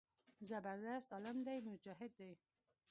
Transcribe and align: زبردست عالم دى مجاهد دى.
زبردست 0.49 1.09
عالم 1.13 1.37
دى 1.47 1.55
مجاهد 1.69 2.11
دى. 2.19 2.31